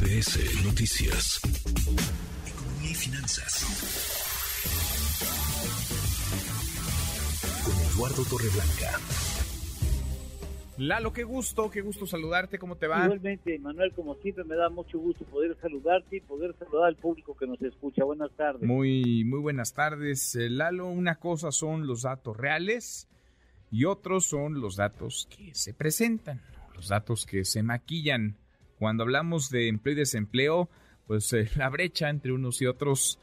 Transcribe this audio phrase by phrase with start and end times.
[0.00, 1.40] MBS Noticias.
[2.46, 3.66] Economía y finanzas.
[7.62, 8.98] Con Eduardo Torreblanca.
[10.78, 13.04] Lalo, qué gusto, qué gusto saludarte, ¿cómo te va?
[13.04, 17.36] Igualmente, Manuel, como siempre me da mucho gusto poder saludarte y poder saludar al público
[17.36, 18.02] que nos escucha.
[18.02, 18.62] Buenas tardes.
[18.62, 20.34] Muy, muy buenas tardes.
[20.34, 23.06] Eh, Lalo, una cosa son los datos reales
[23.70, 26.40] y otros son los datos que se presentan,
[26.74, 28.38] los datos que se maquillan.
[28.80, 30.70] Cuando hablamos de empleo y desempleo,
[31.06, 33.20] pues eh, la brecha entre unos y otros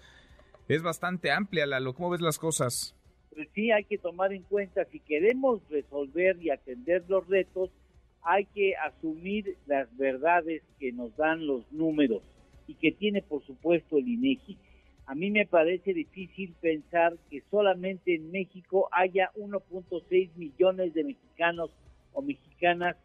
[0.70, 1.96] es bastante amplia, Lalo.
[1.96, 2.96] ¿Cómo ves las cosas?
[3.34, 7.72] Pues sí, hay que tomar en cuenta, si queremos resolver y atender los retos,
[8.22, 12.22] hay que asumir las verdades que nos dan los números
[12.68, 14.60] y que tiene, por supuesto, el INEGI.
[15.08, 21.72] A mí me parece difícil pensar que solamente en México haya 1.6 millones de mexicanos
[22.14, 22.96] o mexicanas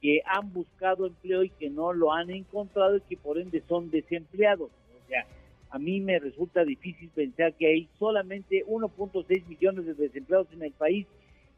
[0.00, 3.90] que han buscado empleo y que no lo han encontrado y que por ende son
[3.90, 4.70] desempleados.
[4.70, 5.26] O sea,
[5.70, 10.72] a mí me resulta difícil pensar que hay solamente 1.6 millones de desempleados en el
[10.72, 11.06] país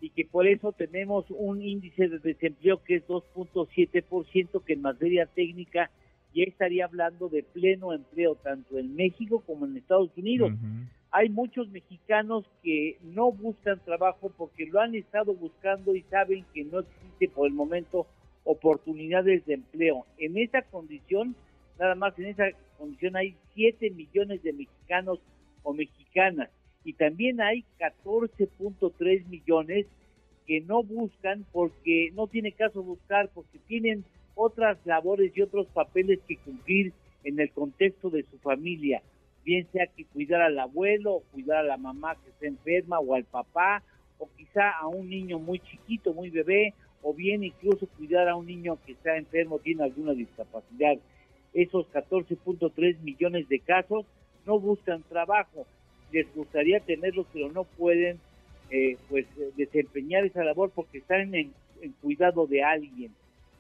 [0.00, 5.26] y que por eso tenemos un índice de desempleo que es 2.7%, que en materia
[5.26, 5.90] técnica
[6.34, 10.52] ya estaría hablando de pleno empleo tanto en México como en Estados Unidos.
[11.10, 16.64] Hay muchos mexicanos que no buscan trabajo porque lo han estado buscando y saben que
[16.64, 18.06] no existe por el momento
[18.44, 20.06] oportunidades de empleo.
[20.18, 21.34] En esa condición,
[21.78, 22.44] nada más en esa
[22.78, 25.20] condición hay 7 millones de mexicanos
[25.62, 26.50] o mexicanas
[26.84, 29.86] y también hay 14.3 millones
[30.46, 36.18] que no buscan porque no tiene caso buscar, porque tienen otras labores y otros papeles
[36.26, 36.92] que cumplir
[37.24, 39.02] en el contexto de su familia,
[39.44, 43.24] bien sea que cuidar al abuelo, cuidar a la mamá que está enferma, o al
[43.24, 43.82] papá,
[44.18, 48.46] o quizá a un niño muy chiquito, muy bebé, o bien incluso cuidar a un
[48.46, 50.96] niño que está enfermo, tiene alguna discapacidad.
[51.54, 54.04] Esos 14.3 millones de casos
[54.46, 55.66] no buscan trabajo,
[56.12, 58.18] les gustaría tenerlos, pero no pueden
[58.70, 59.26] eh, pues
[59.56, 63.12] desempeñar esa labor porque están en, en cuidado de alguien.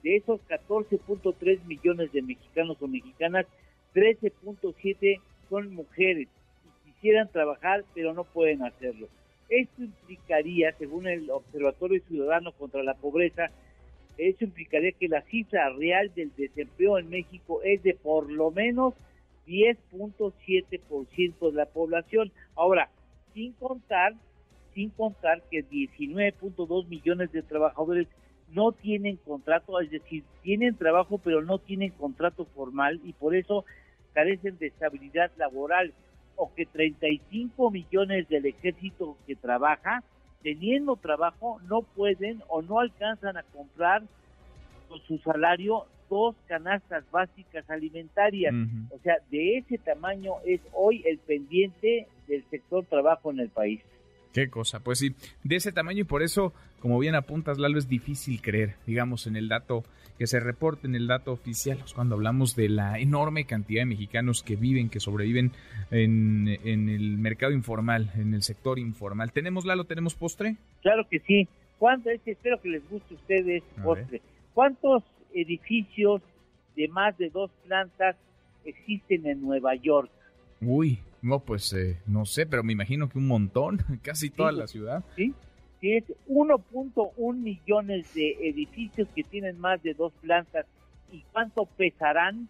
[0.02, 3.46] De esos 14.3 millones de mexicanos o mexicanas,
[3.94, 6.28] 13.7 son mujeres
[6.64, 9.08] y quisieran trabajar, pero no pueden hacerlo.
[9.50, 13.50] Esto implicaría, según el Observatorio Ciudadano contra la Pobreza,
[14.16, 18.94] eso implicaría que la cifra real del desempleo en México es de por lo menos
[19.48, 22.30] 10.7% de la población.
[22.54, 22.90] Ahora,
[23.34, 24.14] sin contar,
[24.72, 28.06] sin contar que 19.2 millones de trabajadores
[28.52, 33.64] no tienen contrato, es decir, tienen trabajo pero no tienen contrato formal y por eso
[34.12, 35.92] carecen de estabilidad laboral
[36.40, 40.02] o que 35 millones del ejército que trabaja,
[40.42, 44.02] teniendo trabajo, no pueden o no alcanzan a comprar
[44.88, 48.54] con su salario dos canastas básicas alimentarias.
[48.90, 53.82] O sea, de ese tamaño es hoy el pendiente del sector trabajo en el país.
[54.32, 57.88] Qué cosa, pues sí, de ese tamaño y por eso, como bien apuntas, Lalo, es
[57.88, 59.82] difícil creer, digamos, en el dato
[60.18, 64.42] que se reporte, en el dato oficial, cuando hablamos de la enorme cantidad de mexicanos
[64.42, 65.50] que viven, que sobreviven
[65.90, 69.32] en, en el mercado informal, en el sector informal.
[69.32, 70.56] ¿Tenemos, Lalo, tenemos postre?
[70.82, 71.48] Claro que sí.
[71.78, 72.20] ¿Cuánto es?
[72.26, 74.20] Espero que les guste a ustedes postre.
[74.52, 75.02] ¿Cuántos
[75.32, 76.20] edificios
[76.76, 78.16] de más de dos plantas
[78.66, 80.10] existen en Nueva York?
[80.60, 84.66] Uy, no, pues eh, no sé, pero me imagino que un montón, casi toda la
[84.66, 85.04] ciudad.
[85.16, 85.34] Sí,
[85.80, 90.66] sí es 1.1 millones de edificios que tienen más de dos plantas.
[91.12, 92.48] ¿Y cuánto pesarán?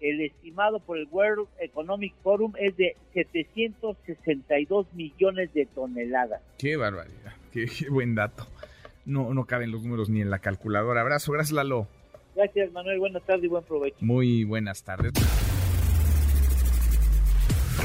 [0.00, 6.40] El estimado por el World Economic Forum es de 762 millones de toneladas.
[6.56, 8.46] Qué barbaridad, qué, qué buen dato.
[9.04, 11.00] No, no caben los números ni en la calculadora.
[11.00, 11.88] Abrazo, gracias Lalo.
[12.36, 13.96] Gracias Manuel, buenas tardes y buen provecho.
[14.00, 15.12] Muy buenas tardes.